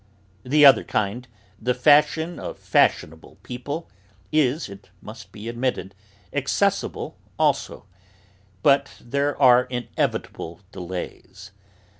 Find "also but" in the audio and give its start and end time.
7.37-8.89